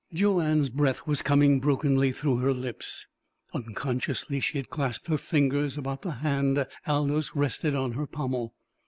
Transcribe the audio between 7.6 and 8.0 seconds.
on